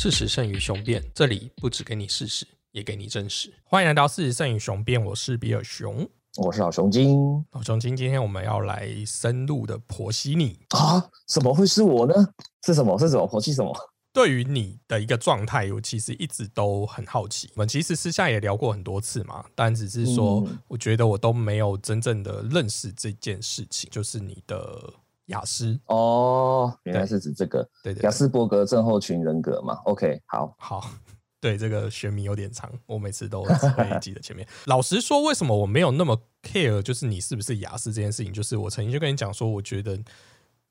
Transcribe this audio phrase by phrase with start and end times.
[0.00, 3.52] 事实胜于雄辩，这里不只给你事实，也给你真实。
[3.64, 6.08] 欢迎来到事实胜于雄辩，我是比尔熊。
[6.36, 10.60] 我是老熊精老熊精，今天我们要来深入的剖析你。
[10.68, 11.04] 啊！
[11.26, 12.14] 怎么会是我呢？
[12.64, 12.96] 是什么？
[12.96, 13.28] 是什么？
[13.28, 13.76] 剖析什么？
[14.14, 17.50] 对于你的一个状态，我其实一直都很好奇。
[17.56, 24.94] 我们其实私下也聊过很多次嘛，但只是说，嗯我觉得我都没有真正的认识这件事情，就是你的
[25.28, 25.78] 雅思。
[25.86, 30.90] 哦，原来是指这个对对对雅斯伯格症候群人格嘛？OK，好，好，
[31.40, 34.46] 对这个学名有点长，我每次都只会记得前面。
[34.66, 38.32] 老实说，为什么我没有那么 care，就是你是不是雅思这件事情？
[38.32, 39.98] 就是我曾经就跟你讲说，我觉得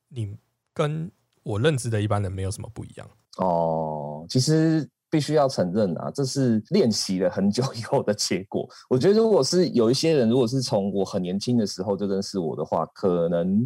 [0.10, 0.36] 你
[0.74, 1.10] 跟
[1.44, 3.10] 我认知的一般人没有什么不一样。
[3.38, 8.68] 哦，其实必须要承认啊，这是练习了很久以后的结果。
[8.90, 13.66] 我觉得，如果是有一些人，如果是从我很年轻的时候就认识我的话，可能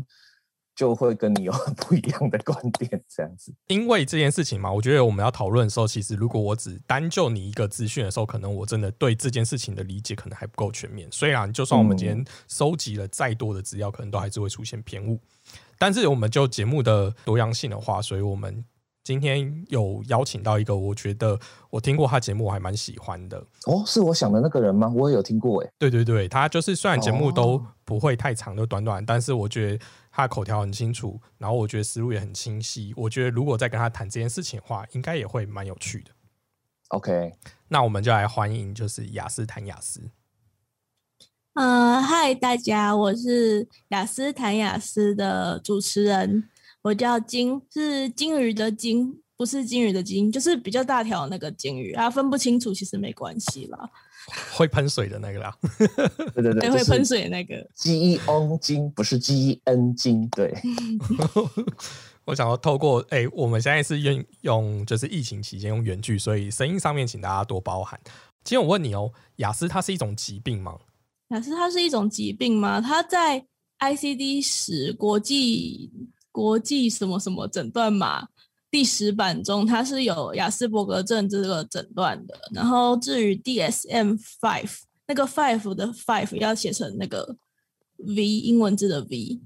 [0.81, 3.53] 就会跟你有很不一样的观点，这样子。
[3.67, 11.08] 因为这件事情嘛，我觉得我们要讨论的时候，其实如果我只单就你一个资讯的时候，可能我真的对这件事情的理解可能还不够全面。
[11.11, 15.19] 虽然就算我们今天收集了再多的资料，可能都还是会出现偏误。
[15.78, 18.66] 但是我们就节目的多样性的话，所以我们
[19.03, 23.38] 今天有邀请到一个，我觉得我听过他节目，我还蛮喜欢的。
[23.67, 24.91] 哦，是我想的那个人吗？
[24.95, 32.94] 我也有听过，哎，对对对，他就是虽然节目都哦不会太长，就短短，但是我觉得他的口条很清楚，然后我觉得思路也很清晰。
[32.98, 36.12] 我觉得如果再跟他谈这件事情的话，应该也会蛮有趣的。
[36.90, 37.34] OK，
[37.70, 40.12] 那我们就来欢迎，就是雅思谈雅思。
[41.53, 46.50] 呃，嗨，大家，我是雅思谈雅思的主持人，
[46.81, 53.90] 我叫金，是金鱼的金，不是金鱼的金，就是比较大条那个金鱼啊，分不清楚其实没关系啦，
[54.53, 55.55] 会喷水的那个啦，
[56.33, 60.53] 对对对，对，会喷水的那个，G E N 金不是 G E N 金，对，
[62.25, 68.00] 我想要透过哎、我们现在是用用就是疫情期间用原句，所以声音上面请大家多包涵。
[68.44, 70.78] 今天我问你哦，雅思它是一种疾病吗？
[71.29, 72.79] 雅思它是一种疾病吗？
[72.81, 73.46] 它在
[73.79, 75.91] ICD 十国际
[76.31, 78.28] 国际什么什么诊断码
[78.72, 82.40] 第十版中，它是有雅斯伯格症这个诊断的。
[82.54, 84.72] 然后至于 DSM five
[85.06, 87.36] 那个 five 的 five 要写成那个
[87.98, 89.42] V 英文字的 V，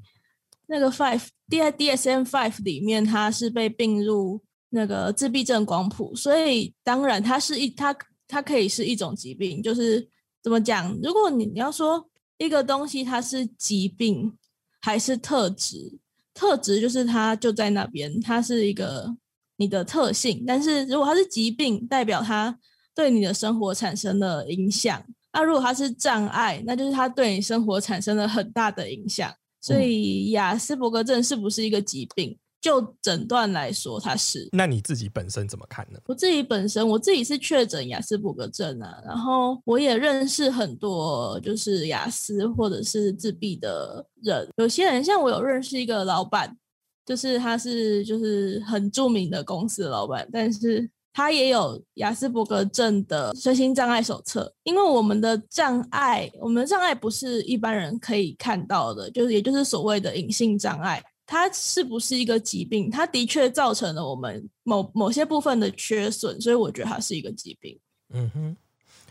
[0.68, 7.96] 那个 five 在 DSM five 里面它是被并入那个自闭症光谱，所以当然它是一它
[8.28, 10.08] 它可以是一种疾病，就是
[10.44, 10.96] 怎么讲？
[11.02, 12.08] 如果你你要说
[12.38, 14.38] 一个东西它是疾病
[14.82, 15.98] 还是特质，
[16.36, 19.16] 特质就是它就在那边，它是一个
[19.58, 20.44] 你的特性。
[20.46, 22.60] 但是如果它是疾病，代表它
[22.94, 25.04] 对你的生活产生了影响。
[25.34, 29.34] 那如果它是障碍，那就是它对你生活产生了很大的影响。
[29.62, 32.38] 所以雅斯伯格症是不是一个疾病？
[32.66, 34.50] 就诊断来说，它是。
[34.52, 36.00] 那你自己本身怎么看呢？
[36.08, 46.58] 我自己本身我自己是确诊雅斯伯格症啊，然后我也认识很多就是雅思或者是自闭的人，有些人像我有认识一个老板，
[47.06, 61.04] 就是他是就是很著名的公司的老板，但是他也有雅斯伯格症的身心障碍手册，因为我们的障碍，我们的障碍不是一般人可以看到的，就是也就是所谓的隐性障碍。
[61.26, 62.90] 它是不是一个疾病？
[62.90, 67.80] 它的确造成了我们某某些部分的缺损，所以我觉得它是一个疾病。
[68.10, 68.58] 嗯哼，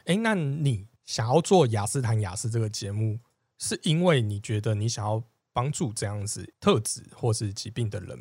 [0.05, 3.19] 哎、那你想要做雅思谈雅思这个节目，
[3.59, 8.19] 是因为你觉得你想要帮助这样子特质或是疾病的人？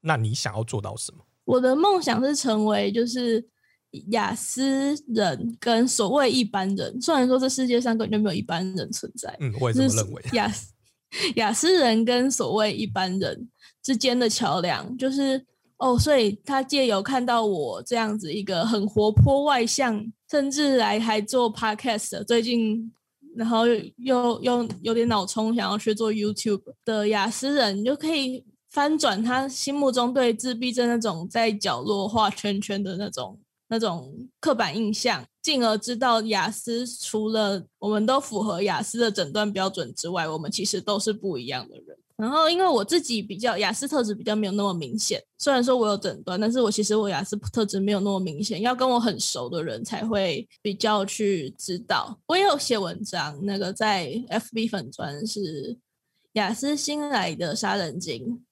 [0.00, 1.24] 那你想要做到什么？
[1.44, 3.44] 我的梦想是成为就是
[4.10, 10.24] 雅思人跟所谓一般人，虽然说这世界上根本就没有一般人存在，嗯，我也这么认为。
[10.32, 10.71] 雅思
[11.36, 13.48] 雅思人跟所谓一般人
[13.82, 15.44] 之间的桥梁，就是
[15.78, 22.92] 哦，所以他借由看到我这样子一个很活泼外向，甚至来还做 podcast，最近
[23.36, 33.38] 然后又又有点脑冲，想要去做 YouTube 的雅思人，你就可以翻转他心目中对自闭症那种在角落画圈圈的那种
[33.68, 41.98] 那种刻板印象，进而知道雅思除了我们都符合雅思的诊断标准之外，我们其实都是不一样的人。
[42.16, 52.16] 然后，因为我自己比较雅思特质比较没有那么明显，虽然说我有诊断，但是我其实我雅思特质没有那么明显，要跟我很熟的人才会比较去知道。
[52.26, 55.76] 我也有写文章，那个在 FB 粉专是
[56.34, 58.44] 雅思新来的杀人精，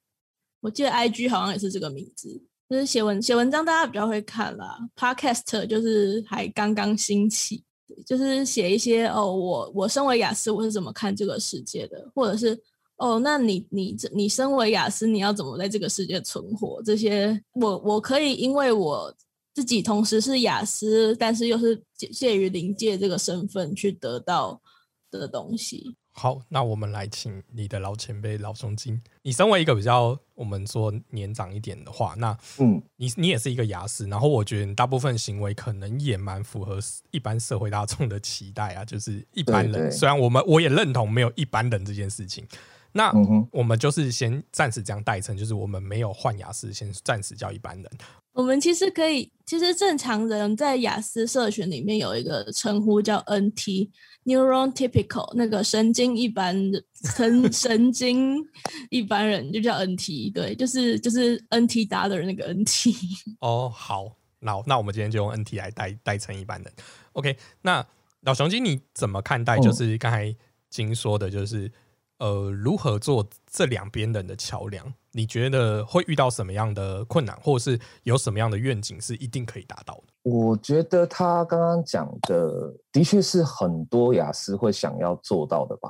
[0.62, 2.42] 我记得 IG 好像也是这个名字。
[2.70, 4.78] 就是写文写文章，大家比较会看啦。
[4.94, 7.64] Podcast 就是还刚刚兴起，
[8.06, 12.56] 就是写一些哦，我我身为雅思，我是怎么看这个世界的，或者是
[12.96, 16.80] 哦，那你你这你身为雅思，你要怎么在这个世界存活？
[16.84, 19.12] 这些我我可以因为我
[19.52, 24.62] 自己同时是雅思，但是又是介介于临界这个身份去得到
[25.10, 25.96] 的东西。
[26.12, 29.00] 好，那我们来请你的老前辈老兄金。
[29.22, 36.78] 你身为一个比较我们说年长一点的话，那嗯，你你也是一个牙师，然后我觉得你大部分行为可能也蛮符合
[37.10, 39.72] 一般社会大众的期待啊，就是一般人。
[39.72, 42.46] 对对虽然我们我也认同没有一般人这件事情，
[42.92, 47.90] 那嗯我们就是先暂时这样代称，就是我们没有换雅思，先暂时叫一般人。
[48.32, 53.90] 我们其实可以，其实正常人在雅思社群里面有一个称呼叫 NT
[54.24, 56.84] Neuron Typical，那个神经一般人
[57.16, 58.36] 神 神经
[58.88, 62.94] 一般人就叫 NT，对，就是就是 NT 答的人那个 NT。
[63.40, 66.72] 哦，好，那那我们今天就用 NT 来代代称一般人。
[67.12, 67.84] OK，那
[68.20, 69.56] 老熊金你怎么看待？
[69.58, 70.34] 嗯就是刚才
[70.70, 71.70] 金说的，就是、
[72.20, 74.92] 呃，如何做这两边人的桥梁？
[75.12, 80.12] 你觉得会遇到什么样的困难，或者是有什么样的愿景是一定可以达到的？
[80.22, 85.88] 我觉得他刚刚讲的的确是很多雅思会想要做到的吧，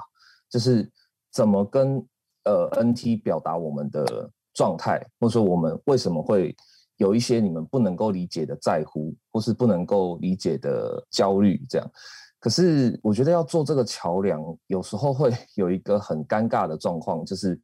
[0.48, 0.88] 就是
[1.32, 2.02] 怎么跟
[2.44, 6.56] 呃 NT 表达我们的状态，或者说我们为什么会
[6.96, 11.90] 有一些你们不能够理解的在乎，或是不能够理解的焦虑这样。
[12.40, 17.60] 可是我觉得要做这个桥梁，有时候会 有一个很尴尬的状况，就是。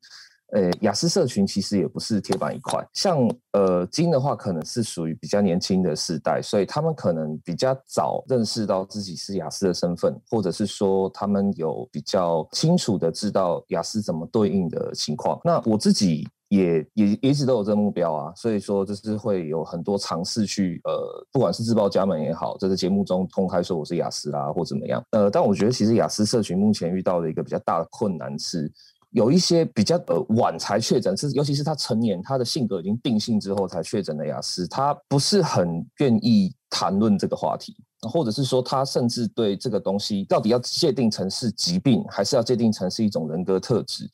[0.57, 3.19] 呃，雅思社群其实也不是铁板一块，像
[3.53, 15.39] 呃金的话，可能是属于比较年轻的世代，所以他们可能比较早认识到自己是雅思的身份，或者是说他们有比较清楚的知道雅思怎么对应的情况。
[15.45, 25.05] 那我自己也也一直都有这个目标啊，所以说就是会有很多尝试去呃，不管是自报家门也好，这个节目中公开说我是雅思啦，或怎么样。
[25.11, 28.73] 呃，但我觉得其实雅思社群目前遇到的一个比较大的困难是。
[29.17, 44.07] 有一些比较呃晚才确诊，是尤其是他成年，他的性格已经定性之后才确诊的雅思，他不是很愿意谈论这个话题，或者是说他甚至对这个东西到底要界定成是疾病，还是要界定成是一种人格特质，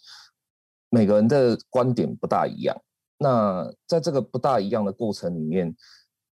[0.88, 2.76] 每个人的观点不大一样。
[3.18, 5.74] 那在这个不大一样的过程里面，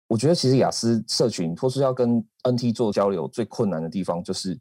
[0.07, 4.57] 我觉得其实雅思社群或是要跟 NT 做交流，最困难的地方就是。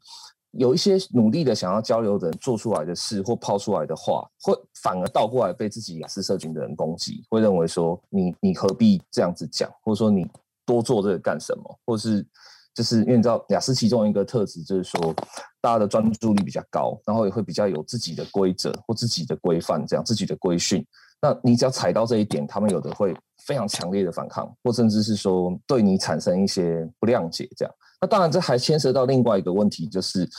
[0.57, 10.25] 有一些努力的想要交流的人做出来的事或抛出来的话，会反而倒过来被自己雅思社群的人攻击，会认为说你你何必这样子讲，或者说你
[10.65, 12.25] 多做这个干什么，或是
[12.73, 15.13] 就是因为你知道雅思其中一个特质就是说
[15.61, 20.85] 大家的专注力比较高，然后也会比较有自己的规则或自己的规范，这样自己的规训。
[21.21, 23.15] 那你只要踩到这一点，他们有的会
[23.45, 27.73] 非常强烈的反抗，或甚至是说对你产生一些不谅解，这样。
[28.01, 30.29] 那当然，这还牵涉到另外一个问题，就是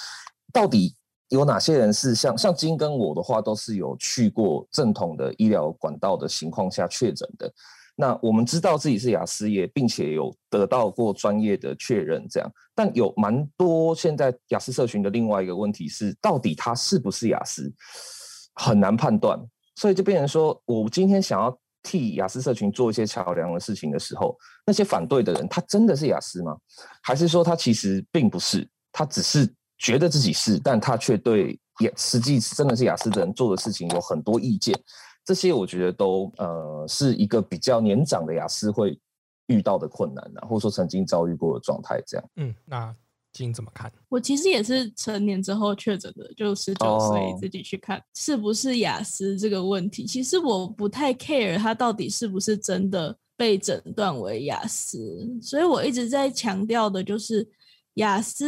[0.52, 0.94] 到底
[1.28, 7.52] 有哪些人是像像金跟我的话，都是有去过正统的医疗管道的情况下确诊的。
[7.98, 12.52] 那我们知道自己是雅思也，并且有得到过专业的确认，这样。
[12.74, 17.72] 但有蛮多现在雅思社群的另外一个问题是，到底他是不是雅思，
[18.54, 19.40] 很难判断。
[19.76, 24.36] 所以就变成说，我今天想要替雅思社群做一些桥梁的事情的时候，
[24.66, 26.56] 那些反对的人，他真的是雅思吗？
[27.00, 29.48] 还是说他其实并不是，他只是
[29.78, 34.74] 觉得自己是，但他却对也实际真的是雅思的人做的事情有很多意见？
[35.24, 38.98] 这些我觉得都呃是一个比较年长的雅思会
[39.46, 42.30] 遇到的困难啊，或者说曾经遭遇过的状态这样。
[42.36, 42.94] 嗯，那
[43.36, 43.92] 金怎么看？
[44.08, 50.06] 我其实也是成年之后确诊的，就十九岁哦自己去看是不是雅思这个问题。
[50.06, 57.46] 其实我不太 care 他到底是不是真的被诊断为雅思，所以我一直在强调的就是
[57.94, 58.46] 雅思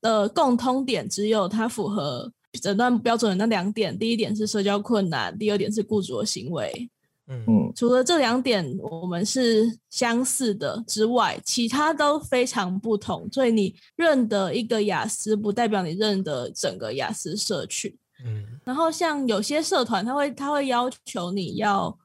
[0.00, 6.90] 的共通点只有它符合诊断标准的那两点，第一点是社交困难，第二点是雇主的行为。
[7.28, 13.28] 嗯嗯除了这两点我们是相似的之外，其他都非常不同。
[13.32, 17.96] 所以你认得一个雅思，不代表你认得整个雅思社群。
[18.24, 21.98] 嗯然后像有些社团，他会他会要求你要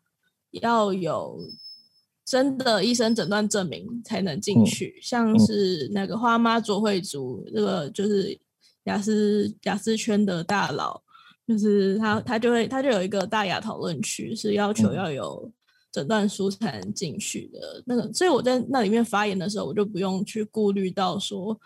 [0.51, 1.39] 要有
[2.25, 8.37] 真的医生诊断证明才能进嗯去，像嗯是那个花妈卓慧族，这个就是
[8.85, 11.01] 雅思雅思圈的大佬，
[11.47, 15.51] 就是他他就会他就有一个大雅讨论区，是要求嗯要有
[15.91, 21.57] 诊断书才能进去的那个，所以我在那里面发言的时候，我就不用去顾虑到说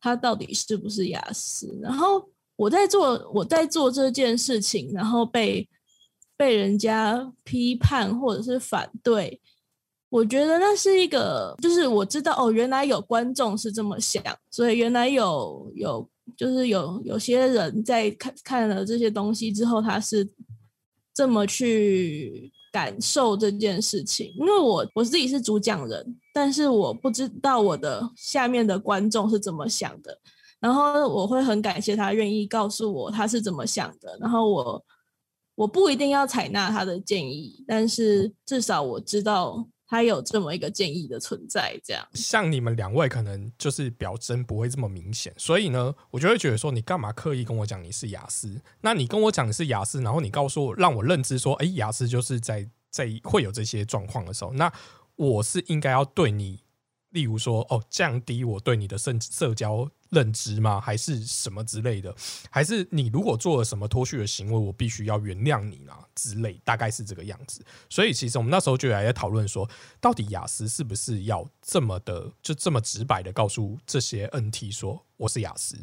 [0.00, 2.28] 他到底是不是雅思，然后。
[2.60, 5.66] 我在做我在做这件事情，然后被
[6.36, 9.40] 被人家批判或者是反对，
[10.10, 16.06] 我觉得那是一个，就是我知道哦，原来有观众是这么想，所以原来有有
[16.36, 20.28] 就是有有些人在看看了这些东西之后，他是
[21.14, 30.18] 这么去感受这件事情，因为我我自己是主讲人，但是我不知道我的下面的观众是怎么想的。
[30.60, 34.84] 然后我会很感谢他愿意告诉我他是怎么想的，然后我
[35.54, 41.78] 我不一定要采纳他的建议，但是至少我知道他有这么一个建议的存在。
[41.84, 48.62] 这样，像你们两位可能就是表征不会这么明显，所以呢，我就会觉得说，你干嘛刻意跟我讲你是雅思？
[48.82, 54.72] 那你跟我讲你是雅思，然后你告诉我让我认知说，哎，雅思就是在在会有这些状况的时候，那
[55.16, 56.60] 我是应该要对你。
[57.10, 60.80] 例如说，哦，降低我对你的社社交认知吗？
[60.80, 62.14] 还是什么之类的？
[62.50, 65.92] 还是你如果做了什么脱序的行为，我必须要原谅你呢？
[66.14, 67.64] 之类，大概是这个样子。
[67.88, 69.68] 所以，其实我们那时候就还在讨论说，
[70.00, 75.76] 到底雅思是不是要这么的，就这么直白的告诉这些 NT 说我是雅思？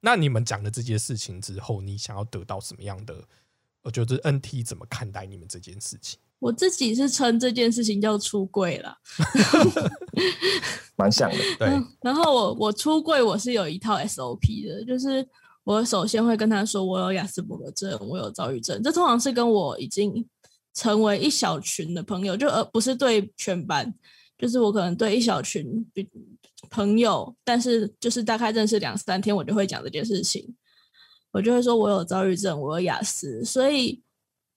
[0.00, 3.24] 那你们讲了这件事情之后，你想要得到什么样的？
[3.82, 6.18] 我觉得 NT 怎么看待你们这件事情？
[6.40, 8.96] 我自己是称这件事情叫出柜了
[10.96, 11.36] 蛮像的。
[11.58, 11.68] 对，
[12.00, 15.26] 然后我我出柜我是有一套 SOP 的，就是
[15.64, 18.80] 我首先会跟他说我有雅斯伯格症，我有躁郁症。
[18.82, 20.24] 这通常是跟我已经
[20.74, 23.92] 成为一小群的朋友，就而不是对全班，
[24.38, 25.84] 就是我可能对一小群
[26.70, 30.54] 朋友，但是就是大概认识两三天，我就会讲这件事情，
[31.32, 34.00] 我就会说我有躁郁症，我有雅思，所以。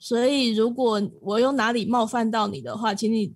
[0.02, 3.32] 所以，如果我有哪里冒犯到你的话，请你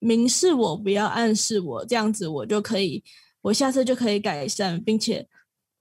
[0.00, 3.02] 明示我，不要暗示我，这样子我就可以，
[3.42, 5.26] 我下次就可以改善，并且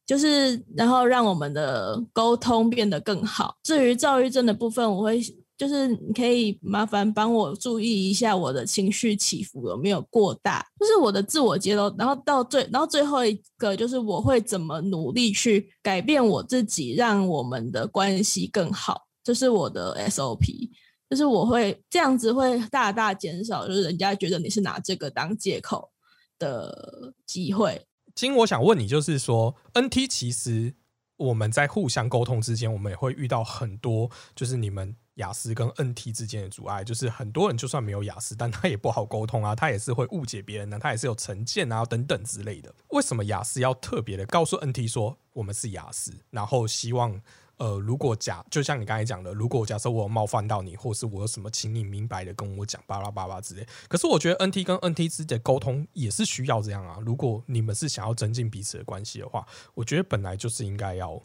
[0.05, 3.57] 就是然后让我们的沟通变得更好。
[3.63, 5.19] 至于躁郁症的部分，我会
[5.57, 19.08] 就是你可以麻烦帮我注意一下我的情绪起伏有没有过大，就是我的自我揭露，然后到最然后最后一个就是我会怎么努力去改变我自己，让我们的关系更好。
[19.29, 20.71] 这是我的 SOP，
[21.07, 25.91] 就是我会这样子，会大大减少，就是人家觉得你是拿这个当借口
[26.39, 27.85] 的机会。
[28.15, 30.73] 今我想问你，就是说，NT 其实
[31.17, 42.73] 我们在互相沟通之间，我们也会遇到很多，就是你们雅思跟 NT 之间的阻碍，就是很多人就算没有雅思，但他也不好沟通啊，他也是会误解别人呢，他也是有成见啊等等之类的。
[42.87, 47.21] 为什么雅思要特别的告诉 NT 说我们是雅思，然后希望？
[47.59, 53.67] 呃，如果假就像你刚才讲的，如果假设我冒犯到你，或是我有什么，请你明白的跟我讲，巴拉巴拉之类。
[53.87, 56.97] 可是我觉得 NT 跟 NT 之间的沟通也是需要这样啊。
[57.05, 61.21] 如果你们是想要增进彼此的关系的话，我觉得本来就是应该要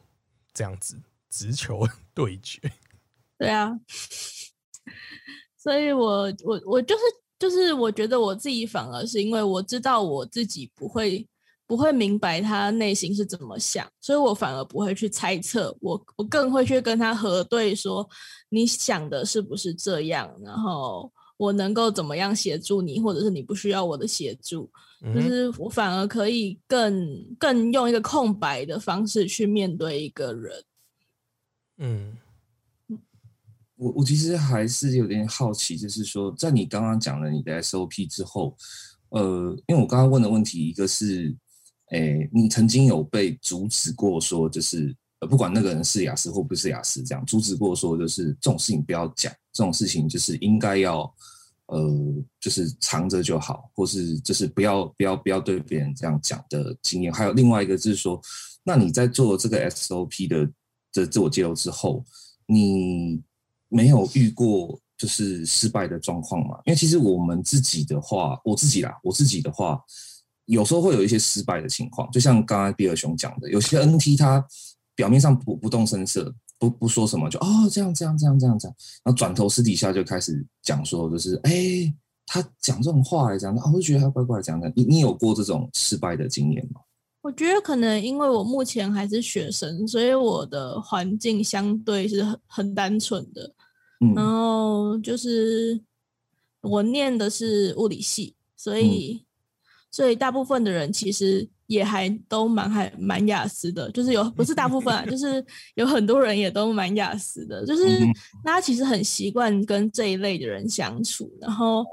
[0.53, 1.01] 这样子
[1.31, 2.61] 直球 对决。
[3.39, 3.71] 对啊，
[5.57, 7.03] 所以我我我就是
[7.39, 11.27] 就是我觉得我自己反而是因为我知道我自己不会。
[11.67, 18.07] 不会明白他内心是怎么想，所以我反而不会去猜测，我我更会去跟他核对，说
[18.51, 24.71] 你想的是不是这样，然后我能够怎么样协助你，或者是你不需要我的协助，
[25.15, 30.65] 就是我反而可以更更用一个空白的方式去面对一个人。
[31.79, 32.19] 嗯，
[33.77, 38.55] 我我其实还是有点好奇，就是说，在你刚刚讲了你的 SOP 之后，
[39.09, 41.35] 呃，因为我刚刚问的问题一个是。
[41.95, 51.03] 哎，你曾经有被阻止过说，就是呃，不管那个人是雅思或不是雅思，这样阻止过说，就是这种事情不要讲，这种事情就是应该要，
[51.67, 51.81] 呃，
[52.41, 57.13] 就是藏着就好，或是就是不要不要不要对别人这样讲的经验。
[57.13, 58.21] 还有另外一个就是说，
[58.65, 60.51] 那你在做这个 SOP 的
[60.93, 62.05] 的自我揭露之后，
[62.49, 63.23] 你
[63.69, 66.59] 没有遇过就是失败的状况吗？
[66.65, 69.81] 因为其实我们自己的话，我自己啦，我自己的话。
[70.47, 74.47] 有时候会有一些失败的情况，就像刚刚比尔熊讲的，有些 NT 他
[74.95, 81.93] 表面上不不动声色，不不说什么，就哦这样这样这样这样这样，然后转头私底下就开始讲说，就是哎
[82.27, 84.71] 他讲这种话来讲，啊我就觉得他怪怪讲的。
[84.77, 86.81] 你你有过这种失败的经验吗？
[87.23, 93.51] 我觉得可能因为我目前还是学生，所以我的环境相对是很很单纯的，
[94.15, 95.81] 然后就是
[96.61, 99.25] 我念的是物理系，所以。
[99.95, 105.45] 所以大部分的人其实也还都蛮还蛮雅思的，就是有不是大部分啊，就是
[105.77, 108.01] 有很多人也都蛮雅思的，就是
[108.43, 111.87] 大家其实很习惯跟这一类的人相处，然后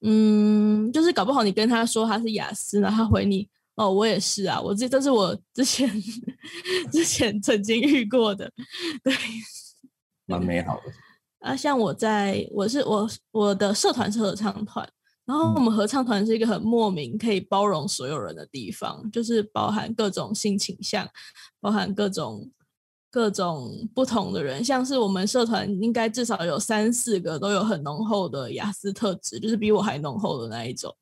[0.00, 5.86] 嗯，就是搞不好你跟他说他是雅思，然后他回你哦，我也是啊，我这这是我之前
[6.90, 8.50] 之前曾经遇过的，
[9.04, 9.14] 对，
[10.24, 10.82] 蛮美好的
[11.40, 14.88] 啊，像我在我是我我的社团是合唱团。
[15.24, 21.08] 然后我们合唱团是一个很莫名可以包容所有人的地方，就是包含各种性倾向，
[21.60, 22.50] 包含各种
[23.10, 30.92] 各种不同的人，像是我们社团应该至少有三四个都有很浓厚的雅思特质，就是比我还浓厚的那一种。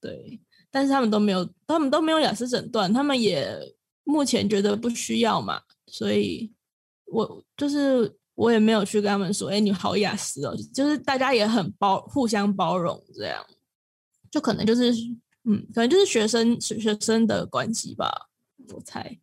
[0.00, 0.40] 对，
[0.70, 6.52] 但是他们都没有，他们都没有雅思诊断，他们也目前觉得不需要嘛，所以
[7.04, 13.44] 我就是我也没有去跟他们说，哎，你好雅思哦，就是大家也很包，互相包容这样，
[14.30, 14.92] 就可能就是
[15.44, 18.28] 嗯，可能就是学生学生的关系吧，
[18.74, 19.18] 我猜。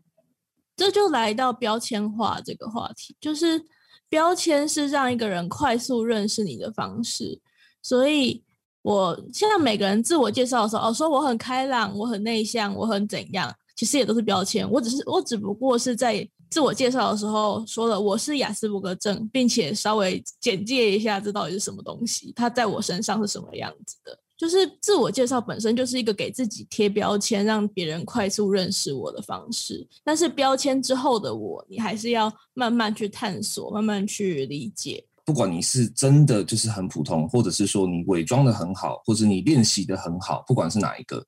[0.75, 3.61] 这就来到标签化这个话题，就是
[4.07, 7.41] 标签是让一个人快速认识你的方式，
[7.81, 8.43] 所以。
[8.81, 14.67] 我现在每个人自我介绍的时候，哦，说我很开朗，我很内向，我很怎样，其实也都是标签。
[14.71, 24.17] 我只是我只不过是在自我介绍的时候说了我是雅斯伯格症，并且稍微简介一下这到底是什么东西，它在我身上是什么样子的。
[24.37, 29.85] 就是自我介绍本身就是一个给自己贴标签，让别人快速认识我的方式。
[30.01, 35.05] 但是标签之后的我，你还是要慢慢去探索，慢慢去理解。
[35.25, 41.23] 不管你是真的就是很普通，或者是说你伪装的很好，或者你练习的很好，不管是哪一个，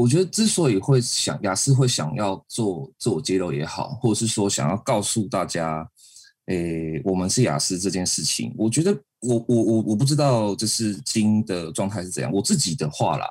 [0.00, 5.86] 我觉得之所以会想雅思会想要做自我揭露也好，或者是说想要告诉大家，
[6.46, 12.32] 诶，我们是雅思这件事情，我觉得我我我我不知道就是金的状态是怎样。
[12.32, 13.26] 我自己的话啦，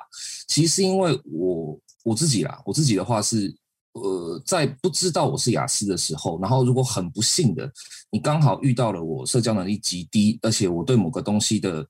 [0.48, 3.54] 其实是因为我我自己啦，我自己的话是。
[3.92, 7.68] 呃，在不知道我是雅思的时候，然后如果很不幸的，
[8.12, 11.84] 你刚好遇到了我社交能力极低，而且我对某个东西的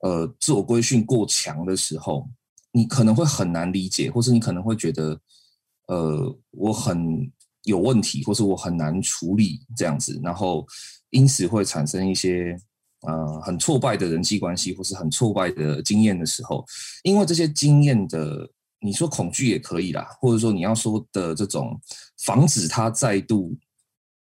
[0.00, 2.28] 呃自我规训过强的时候，
[2.74, 5.18] 你可能会很难理解，或是你可能会觉得
[5.86, 10.66] 呃我很有问题，或是我很难处理这样子，然后
[11.10, 12.54] 因此会产生一些
[13.02, 16.62] 呃很挫败的人际关系，或是很挫败的经验的时候，
[17.04, 18.50] 因为这些经验的。
[18.80, 21.80] 你说恐惧也可以啦，或者说你要说的这种
[22.18, 23.56] 防止它再度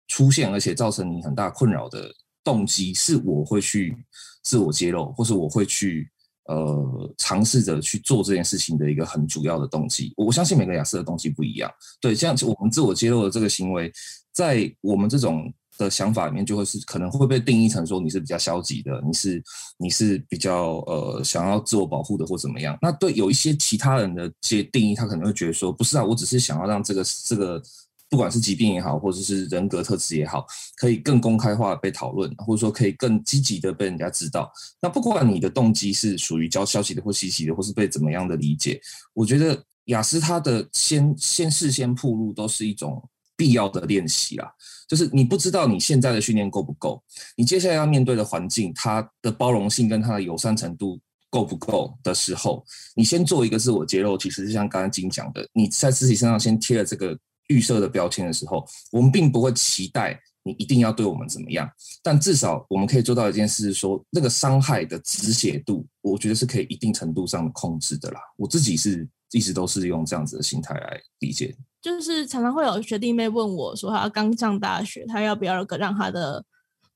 [0.08, 3.96] 出现，而且造成你很大困扰的动机，是我会去
[4.42, 6.10] 自我揭露，或是我会去
[6.54, 10.12] 呃尝试着去做这件事情的一个很主要的动机。
[10.16, 11.70] 我相信每个雅思的动机不一样，
[12.00, 13.92] 对，这样我们自我揭露的这个行为，
[14.32, 15.52] 在我们这种。
[15.78, 19.42] 的想法里面就会是可能会被定义成说你是比较消极的，你是
[19.78, 22.76] 你是比较呃想要自我保护的或怎么样？
[22.82, 27.62] 那对有一些其他人的些定义，他可能会觉得说不是啊，我只是想要让这个这个
[28.10, 30.44] 不管是疾病也好，或者是人格特质也好，
[30.74, 34.52] 可以更公开化被讨论，或者说可以更积极的被人家知道。
[34.82, 38.80] 那不管你的动机是属于交消息的或稀奇的，或是被怎么样的理解，
[39.14, 43.00] 我觉得雅思他的先先事先铺路都是一种
[43.36, 44.52] 必要的练习啦。
[44.88, 47.00] 就是你不知道你现在的训练够不够，
[47.36, 50.98] 你接下来要面对的环境，它的包容性跟它的友善程度
[51.30, 52.64] 够不够的时候，
[52.96, 57.16] 你先做一个自我揭露，其实是像刚刚金讲的，你在自己身上先贴了这个
[57.50, 61.68] 预设的标签的时候，我们并不会期待你一定要对我们怎么样，
[62.02, 68.20] 但至少我们可以做到一件事，是说那个伤害的止血度，我觉得是可以一定程度上的控制的啦。
[68.36, 71.54] 我自己是一直都是用这样子的心态来理解。
[71.82, 76.42] 就是常常会有学弟妹问我说，他刚上大学，他要不要让他的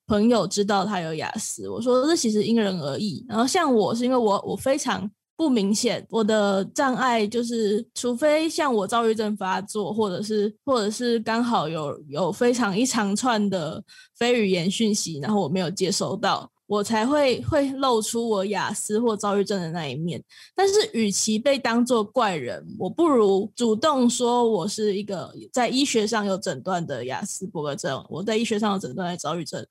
[0.06, 1.68] 朋友知道他有雅思？
[1.68, 3.24] 我说这其实因人而异。
[3.28, 13.82] 然后像我是因为我我非常不明显，我的障碍就是，除非像我躁郁症发作，或者是或者是刚好有有非常一长串的
[14.16, 16.50] 非语言讯息，然后我没有接收到。
[16.66, 20.20] 我才会会露出我雅思或躁郁症的那一面，
[20.56, 29.64] 但是与其被当作怪人，我不如主动说我是一个在医学上有诊断的雅思伯格症，我在医学上有诊断的躁郁症，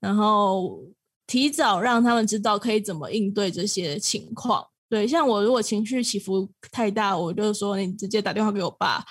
[0.00, 0.80] 然后
[1.28, 4.66] 提早让他们知道可以怎么应对这些情况。
[4.92, 9.02] 对，像我如果情绪起伏太大，我就说你直接打电话给我爸。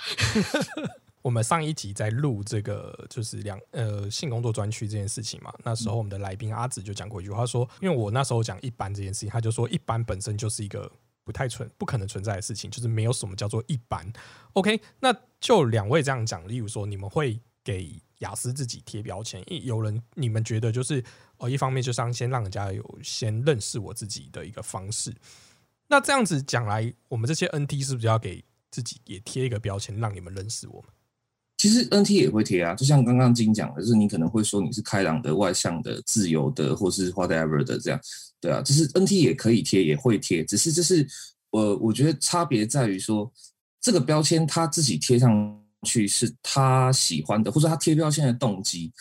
[1.23, 10.87] 我们上一集在录这个就是两呃性工作专区这件事情嘛，那时候我们的来宾阿紫就讲过一句话，说因为我那时候讲一般这件事情，他就说一般本身就是一个
[11.23, 14.07] 不太存不可能存在的事情，就是没有什么叫做一般。
[14.53, 21.03] OK，那就两位这样讲，例如说你们会给雅思自己贴标签，有人你们觉得就是
[21.37, 25.11] 哦一方面就是先让人家有先认识我自己的一个方式，
[25.91, 30.89] 那这样子讲来，我们这些 NT 是不是要给自己也贴一个标签，让你们认识我们？
[31.57, 37.99] 其实 NT 也会贴啊，就像刚刚金讲的，就是你可能会说你是开朗的、外向的、自由的，或是 whatever 的这样，
[38.39, 41.05] 对啊，就是 NT 也可以贴，也会贴，只是就是
[41.49, 43.29] 呃，我觉得差别在于说，
[43.81, 48.93] 这个标签他自己贴上去是他喜欢的，或者他贴标签的动机。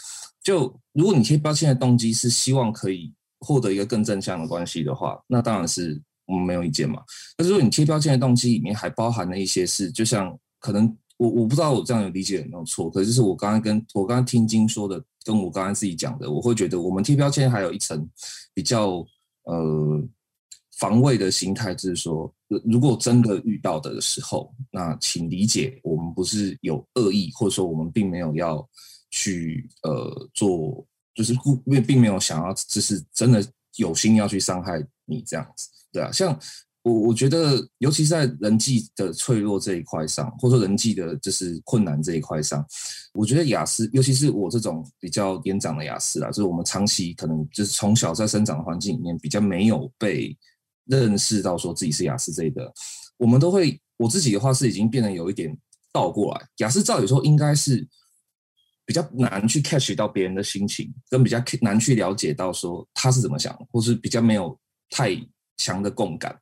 [0.43, 7.03] 就如果你贴标签的动机是希望可以获得一个更正向的关系的话，那当然是我们没有意见嘛。
[7.37, 10.97] 但是如果你贴标签的动机里面还包含了一些事，就像可能。
[11.21, 18.09] 我我不知道我这样有理解有没有错，可是是我刚刚跟我刚刚听金说的，跟我刚刚自己讲的，我会觉得我们贴标签还有一层
[18.55, 19.07] 比较
[19.43, 20.03] 呃
[20.79, 28.67] 防卫的心态，就是说，如果真的遇到的时候，那请理解我们不是有恶意，或者说我们并没有要
[29.11, 30.83] 去呃做，
[31.15, 36.39] 就是故并并没有想要，就是真的有心要去伤害你这样子，对啊，像。
[36.83, 42.65] 我我觉得，尤其是在人际的脆弱这一块上，或者说人际的就是困难这一块上，
[43.13, 50.35] 我觉得雅思，尤其是我这种比较年长的雅思啊，就是我们长期可能就是从小在生长的环境里面比较没有被
[50.87, 52.73] 认识到说自己是雅思这一个，
[53.19, 55.55] 我们都会，我自己的话是已经变得有一点
[55.93, 57.87] 倒过来，雅思照理说应该是
[58.87, 65.15] 比较难去 catch 到别人的心情，跟比较难去了解到说他是怎么想，或是比较没有太。
[65.61, 66.35] 强的共感，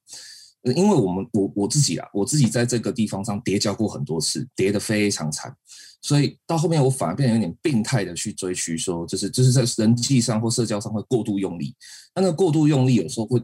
[0.62, 5.52] 因为我们我我自己啊，我自己在这个地方上跌跤过很多次，跌得非常惨，
[6.00, 11.74] 所以到后面我反而变得有点病态的去追求，说就是就是在人际上或社交上会过度用力，
[12.14, 13.42] 那那过度用力有时候会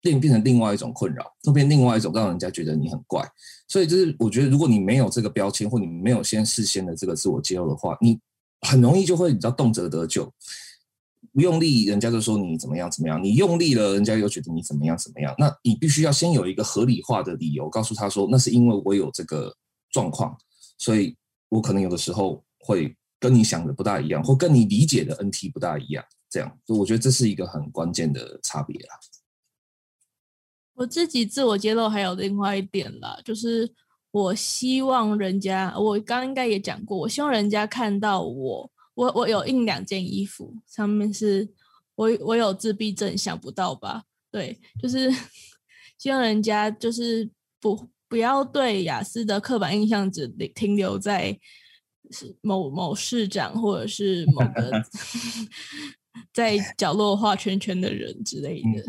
[0.00, 3.28] 变变成另外一种困扰，会变另外一种让人家觉得你很怪，
[3.66, 8.20] 所以就是我觉得如果你没有这个标签，或你没有先事先的这个自我揭露的话，你
[8.60, 10.32] 很容易就会你知道动辄得咎。
[11.36, 15.34] 不用力，人家就说你怎么样怎么样；你用力了，人家又觉得你怎么样怎么样。
[15.36, 19.54] 那你必须要先有一个合理化的理由，告诉他说，那是因为我有这个
[19.90, 20.34] 状况，
[20.78, 21.14] 所以
[21.50, 26.02] 我可能有的时候会跟你想的不大一样，或跟你理解的 NT 不大一样。
[26.30, 28.94] 这样，所以我觉得这是一个很关键的差别啦。
[30.72, 33.70] 我自己自我揭露还有另外一点啦，就是
[34.10, 38.70] 我希望人家，我刚应该也讲过，我希望人家看到我。
[38.96, 41.48] 我我有印两件衣服，上面是
[41.94, 44.02] 我我有自闭症，想不到吧？
[44.30, 45.10] 对，就是
[45.98, 47.30] 希望人家就是
[47.60, 51.38] 不不要对雅思的刻板印象只停留在
[52.10, 54.82] 是某某市长或者是某个
[56.32, 58.82] 在角落画圈圈的人之类的。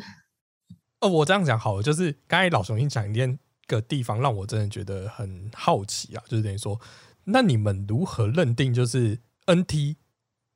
[1.01, 6.79] 哦，我这样讲好了，就是刚才老熊你讲一个地方，让我真的觉得很好奇啊，就是等于说，
[7.25, 9.97] 那你们如何认定就是？N T，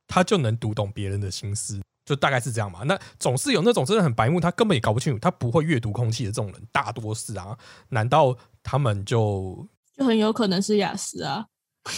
[0.06, 2.84] 他就能读懂别人的心思，就大概是这样嘛。
[2.84, 7.58] 那总是有那种真的很白目，他根本也搞不清楚，他不会阅读空气的这种人，大多是啊。
[7.88, 11.46] 难道他们就就很有可能是雅思啊？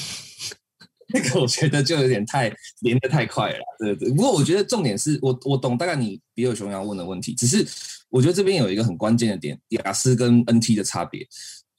[1.08, 4.08] 那个我觉得就有点太连的太快了，对对。
[4.10, 7.64] 不过我觉得重点是我我懂大概你比尔熊要问的问题，只是
[8.08, 11.24] 我觉得这边有一个很关键的点，雅思跟 N T 的差别。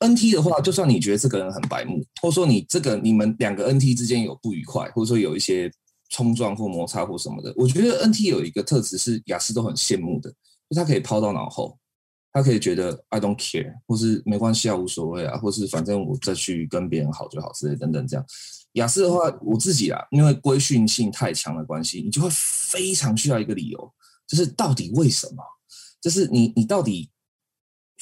[0.06, 5.72] N T 的话，就算你觉得这个人很白目，或者说你这个你们两个 N T 之间有不愉快，或者说有一些
[6.10, 10.30] 冲撞或摩擦或什么的，我觉得 N T 有一个特质是雅思都很羡慕的，
[10.70, 11.76] 就他可以抛到脑后，
[12.32, 18.24] 他可以觉得 I don't care，或是没关系啊，无所谓啊，或是反正我再去跟别人好就好之类等等这样。
[18.74, 23.94] 雅思的话，我自己啊，因为规训性太强的关系，你就会非常需要一个理由，
[24.28, 25.44] 就是到底为什么？
[26.00, 27.10] 就是你你到底。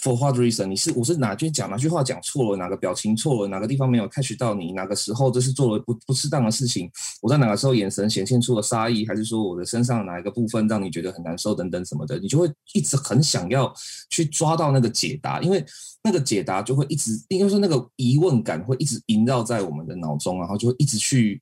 [0.01, 0.65] For what reason？
[0.65, 2.57] 你是我是哪句讲哪句话讲错了？
[2.57, 3.47] 哪个表情错了？
[3.47, 4.73] 哪个地方没有 catch 到你？
[4.73, 6.91] 哪个时候这是做了不不适当的事情？
[7.21, 9.07] 我在哪个时候眼神显现出了杀意？
[9.07, 11.55] 还是说我的身上哪一个部分让你觉得很难受？
[11.55, 13.73] 等等什么的，你就会一直很想要
[14.09, 15.63] 去抓到那个解答，因为
[16.03, 21.41] 那个解答就会一直，应该说那个疑问感会一直萦绕在我们的脑中，然后就会一直去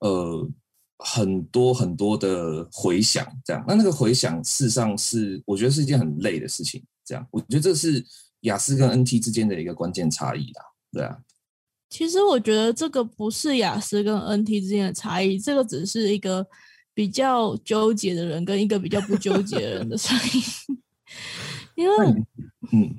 [0.00, 0.48] 呃
[0.98, 3.64] 很多很多的回想，这样。
[3.66, 6.80] 那那个回想事实上是我觉得是一件很累的事情。
[7.06, 8.04] 这样，我觉得这是
[8.40, 10.62] 雅思跟 NT 之间的一个关键差异啦。
[10.92, 11.16] 对啊，
[11.88, 16.46] 其实我觉得这个不是雅思跟 NT 之间的差异，这个只是一个
[16.92, 20.42] 比较纠结的人跟一个比较不纠结的人的差异。
[21.76, 21.96] 因为，
[22.72, 22.96] 嗯，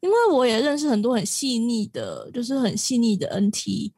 [0.00, 3.92] 因为我也认识很多很细腻的，就是很细腻的 NT，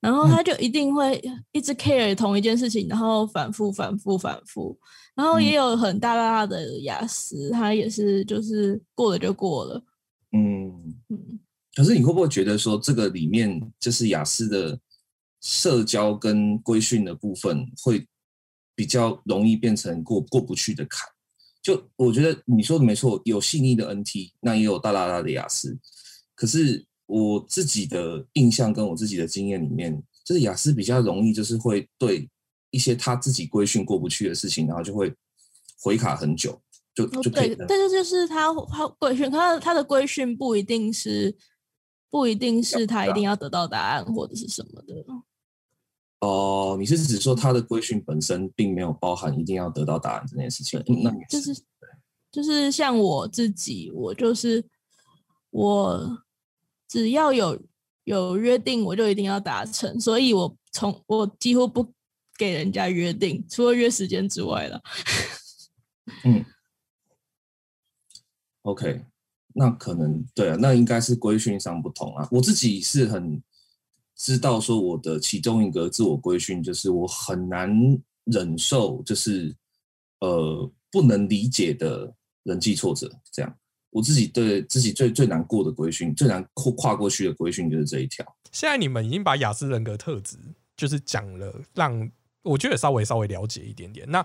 [0.00, 1.20] 然后他就一定会
[1.52, 4.78] 一直 care 同一件事情，然后反复、反复、反复。
[5.14, 9.82] 然后也有很大大的雅思，他也是就是过了就过了。
[10.32, 11.40] 嗯嗯。
[11.74, 14.78] 可是你会不会觉得说，这个里面就是雅思的
[15.40, 18.06] 社交跟规训的部分，会
[18.74, 21.08] 比较容易变成过过不去的坎？
[21.62, 25.78] 就我觉得你说的没错，有细腻的 NT，那也有大大大的雅思。
[26.34, 32.28] 可是我自己的印象跟我自己的经验里面，就是雅思比较容易，就是会对。
[32.72, 35.10] 一些他自己规训过不去的事情，然后就会
[35.80, 36.60] 回卡很久，
[36.94, 37.56] 就就对。
[37.66, 41.34] 但是就是他他规训，他他的规训不一定是
[42.10, 44.94] 不一定是他一定要得到答案或者是什么的。
[46.20, 50.82] 哦，你是指说他的规训本身并没有包含一定要得到答案这件事情？
[51.02, 51.62] 那就是
[52.30, 54.62] 就是像我自己，我就是
[55.50, 56.18] 我
[56.88, 57.60] 只要有
[58.04, 61.92] 有约定，我就一定要达成，所以我从我几乎不
[62.38, 64.82] 给人家约定，除了约时间之外了。
[66.24, 66.44] 嗯
[68.62, 69.04] ，OK，
[69.54, 72.28] 那可能对啊，那应该是规训上不同啊。
[72.30, 73.42] 我自己是很
[74.14, 77.70] 知道说我的其中一个自我规训，就是我很难
[78.24, 79.54] 忍受，就是
[80.20, 83.10] 呃不能理解的人际挫折。
[83.32, 83.58] 这样，
[83.90, 88.24] 我自己对自己最最难过的规训，最难跨跨过去的规训就是这一条。
[88.52, 90.36] 现在你们已经把雅思人格特质
[90.76, 92.10] 就是讲了，让
[92.42, 94.10] 我觉得稍微稍微了解一点点。
[94.10, 94.24] 那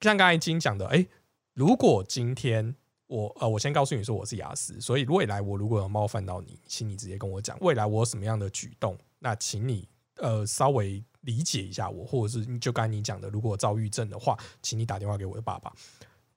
[0.00, 1.06] 像刚才金讲的，哎，
[1.54, 2.74] 如果今天
[3.08, 15.72] 我呃，我先告诉你说我是雅思，所以未来我如果有冒犯到你，请你直接跟我讲，未来我有什么样的举动，那请你呃稍微理解一下我，或者是就刚才你讲的，如果躁郁症的话，请你打电话给我的爸爸。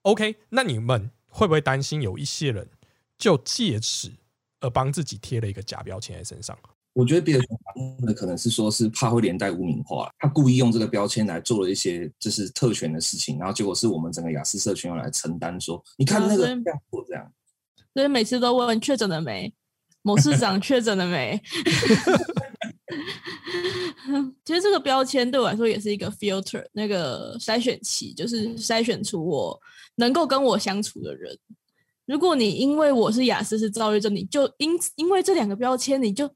[0.02, 2.68] OK，那你们会不会担心有一些人
[3.18, 4.12] 就借此
[4.60, 6.56] 而帮自己贴了一个假标签在身上？
[6.92, 7.44] 我觉得别的
[8.06, 15.58] 的可能是说，是怕会连带污名化，他故意用这个标签来做了一些就是特权的事情，然后结果是我们整个雅思社群要来承担。
[15.58, 17.32] 说你看那个这样做这样，
[17.94, 19.54] 所以每次都问确诊了没，
[20.02, 21.40] 某市长确诊了没？
[24.44, 29.60] 其实这个标签对我来说也是一个 filter，那个筛选器，就是筛选出我
[29.96, 31.38] 能够跟我相处的人。
[32.06, 36.30] 如果你因为我是雅思是躁郁症，你就因因为这两个标签，你就。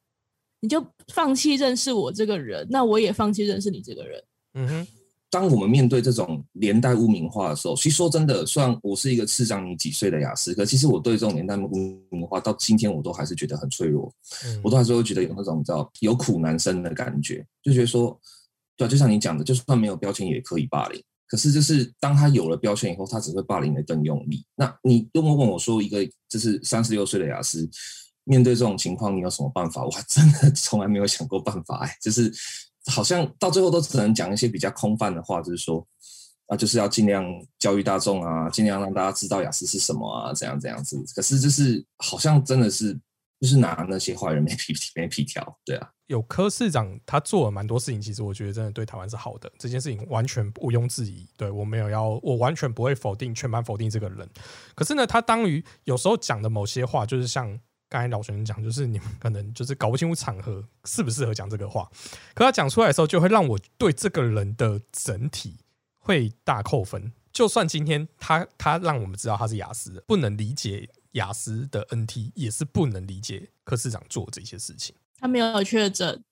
[0.61, 4.25] 你就放弃认识我这个人，那我也放弃认识你这个人。
[4.55, 4.87] 嗯哼，
[5.37, 14.11] 当我们面对这种连带污名化的时候，其实说真的，虽然我是一个次长你几岁的雅思，可其实我对这种连带污名化到今天我都还是觉得很脆弱，
[14.64, 18.18] 我都还是会觉得有那种叫有苦难生的感觉，就觉得说，
[18.79, 24.42] 对，就像你讲的，就算没有标签也可以霸凌，可是就是当他有了标签以后，他只会霸凌的更用力。
[24.57, 27.68] 那你如果问我说一个就是三十六岁的雅思。
[28.29, 29.85] 面对这种情况，你有什么办法？
[29.85, 32.29] 我还真的从来没有想过办法哎，就是
[32.87, 35.87] 好像到最后都只能讲一些比较空泛的话，就是说
[36.46, 37.25] 啊，就是要尽量
[37.59, 41.03] 教育大众啊，尽量让大家知道雅思是什么啊，怎样怎样子。
[41.14, 42.94] 可是就是好像真的是
[43.40, 45.90] 就是拿那些坏人没皮没皮条，对啊。
[46.07, 51.29] 有柯市长他做了蛮多事情，其实我觉得真的对台湾是好的，这件事情完全毋庸置疑。
[51.37, 54.29] 对我没有要，我完全不会否定全盘否定这个人。
[54.77, 57.59] 可是呢，他当于有时候讲的某些话，就是像。
[57.88, 61.88] 刚才老学生讲，就是你们可能就是搞不清楚场合适不适合讲这个话，
[62.35, 65.59] 可他讲出来的时候，就会让我对这个人的整体
[65.99, 67.12] 会大扣分。
[67.33, 74.96] 就算今天他他让我们知道他是雅思，不能理解雅思的 NT，也是不能理解柯市长做这些事情。
[75.18, 76.25] 他没有确诊。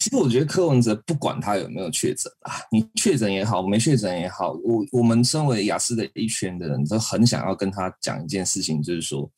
[0.00, 9.30] 其实我觉得柯文哲不管他有没有确诊啊，你确诊也好，没确诊也好，我我们身为雅思的一圈的人都很想要跟他讲一件事情，就是说，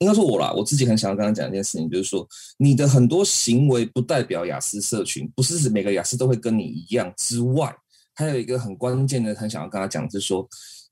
[0.00, 7.74] 应该说我啦，我自己很想要跟他讲一件事情，就是说，你的很多行为不代表雅思社群，不是每个雅思都会跟你一样之外，
[8.14, 10.46] 还有一个很关键的，很想要跟他讲，就是说，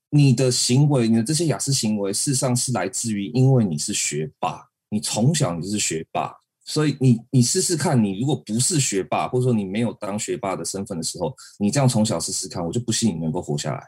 [0.09, 6.35] 你的行为，你的这些雅思行为，事实上是来自于因为你是学霸，你从小你就是学霸。
[6.67, 13.83] 所以你你试试看，你如果不是学霸，或者说你没有当学霸的身份的时候，你这样从小试试看，我就不信你能够活下来。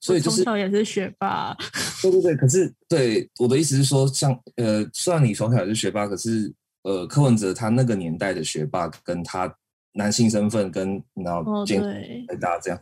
[0.00, 1.56] 所以就是从小也是学霸，
[2.02, 2.36] 对对对。
[2.36, 9.52] 可是对我的意思是说，像呃，虽然你从小也是学霸，可是呃，柯文哲他那个年代的学霸，跟他
[9.92, 11.80] 男性身份跟然后见
[12.28, 12.80] 太大这样，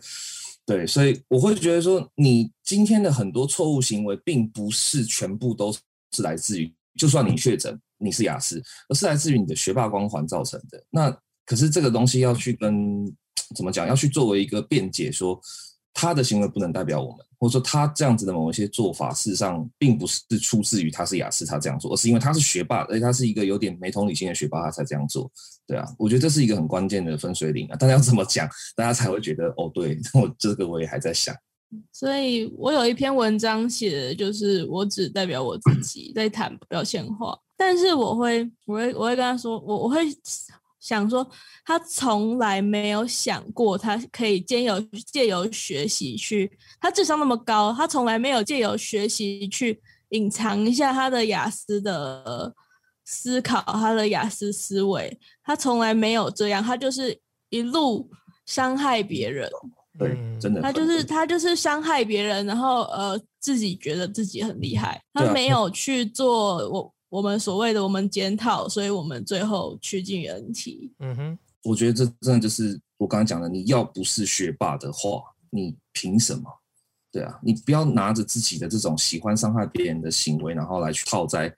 [0.66, 5.72] 对，所以我会觉得说，你今天的很多错误行为，并不是全部都
[6.12, 7.78] 是来自于，就算你确诊。
[7.98, 10.82] 你是雅思，而是来自于你的学霸光环造成的。
[10.90, 13.04] 那可是这个东西要去跟
[13.54, 13.86] 怎么讲？
[13.86, 15.38] 要去作为一个辩解，说
[15.92, 25.30] 他的行为不能代表我们，或者说他这样子的某一些做法，事实上并不是出自于他是雅思他这样做，而是因为他是学霸，而且他是一个有点没同理心的学霸，他才这样做。
[25.66, 27.76] 对啊，我觉得这是一个很关键的分水岭啊！
[27.76, 31.34] 大家要怎么讲，大家才会觉得哦，对 我这个我也还在想。
[31.92, 37.38] 所以我有一篇文章写的就是我只代表我自己在谈表现化。
[37.56, 40.00] 但是我会，我会，我会跟他说，我我会
[40.80, 41.26] 想说，
[41.64, 52.52] 他从来没有想过，他可以借由借由学习去，他智商那么高，他从来没有借由学习去隐藏一下他的雅思的
[53.04, 57.18] 思考，他的雅思思维，他从来没有这样，他就是
[57.50, 58.10] 一路
[58.44, 59.48] 伤害别人，
[59.98, 66.93] 对，真的，他就是他就是伤害别人，然后呃，自己觉得自己很厉害，他没有去做我。
[67.14, 70.90] 我们所谓的我们检讨，所以我们最后趋近于 NT。
[70.98, 76.42] 嗯哼，我觉得这真的就是我刚刚讲的，你要不是学霸的话，你凭什么？
[77.12, 81.54] 对啊，你不要拿着自己的这种喜欢伤害别人的行为，然后来去套在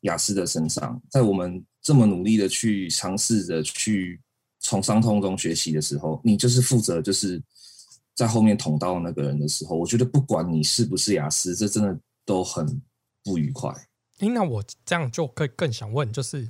[0.00, 4.18] 雅思的身上，在我们这么努力的去尝试着去
[4.60, 7.38] 从伤痛中学习的时候，你就是负责就是
[8.14, 12.80] 在后面捅刀那个人的时候，我觉得不管你是不是雅思，这真的都很
[13.22, 13.70] 不愉快。
[14.18, 16.48] 哎，那我这样就可以更想问，就是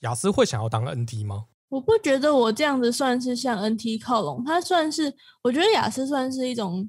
[0.00, 1.46] 雅思会想要当 NT 吗？
[1.68, 6.88] 我不觉得我这样子算是向 NT 靠拢，它算是我觉得雅思算是一种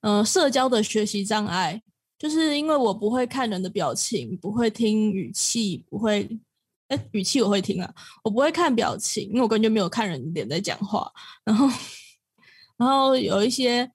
[0.00, 1.82] 呃社交的学习障碍，
[2.18, 6.28] 就是因为我不会看人的表情，不会听语气，不会
[6.88, 11.10] 哎语气我会听啊，我不会看表情，因为我根本就没有看人脸在讲话，
[11.44, 11.68] 然后
[12.78, 13.90] 然后有一些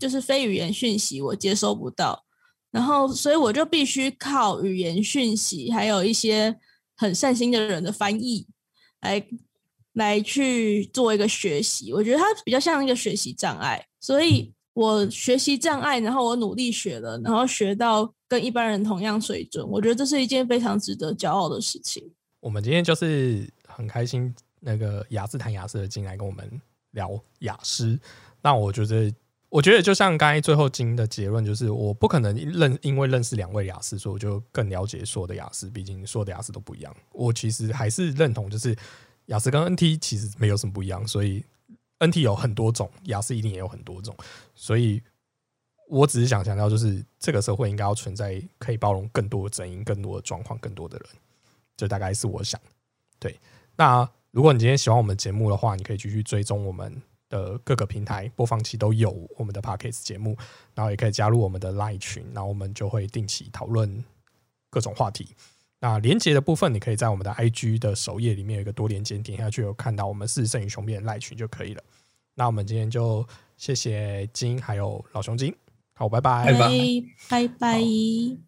[0.00, 2.24] 就是非语言讯息我接收不到，
[2.74, 6.52] 然后所以我就必须靠语言讯息，还有一些
[6.96, 8.44] 很善心的人的翻译
[9.02, 9.24] 来
[9.92, 11.92] 来去做一个学习。
[11.92, 22.02] 我觉得它比较像一个学习障碍，所以我学习障碍，然后我努力学了，然后学到跟一般人同样水准，我觉得这是一件非常值得骄傲的事情。
[22.40, 26.60] 我们今天就是很开心，那个雅思谈雅思的进来跟我们
[26.90, 27.96] 聊雅思。
[28.42, 29.14] 那我觉得，
[29.54, 35.70] 我觉得就像刚才最后金的结论，就是我不可能认因为认识两位雅思，所以我就更了解所有的雅思。
[35.70, 36.92] 毕竟所有的雅思都不一样。
[37.12, 38.76] 我其实还是认同，就是
[39.26, 41.44] 雅思跟 NT 其实没有什么不一样，所以
[42.00, 44.12] NT 有很多种，雅思一定也有很多种。
[44.56, 45.00] 所以
[45.88, 51.06] 我只是想强调，就是这个社会应该要存在可以包容更多的声音、更多的状况、更多的人。
[51.76, 52.70] 这大概是我想的。
[53.20, 53.38] 对，
[53.76, 57.00] 那如果你今天喜欢我们节目的话，你可以继续追踪我们
[57.34, 60.36] 的各个平台播放器都有我们的 podcast 节目，
[60.72, 64.04] 然后也可以加入我们的 Line 群，然后我们就会定期讨论
[64.70, 65.28] 各种话题。
[65.80, 71.82] 那连接的部分，你可以在我们的 IG 的首页里面有一个多连接，点下去有看到我们是胜与雄辩的赖群就可以了。
[72.34, 75.54] 那我们今天就谢谢金还有老熊金，
[75.94, 76.52] 好，拜拜，
[77.28, 78.44] 拜拜。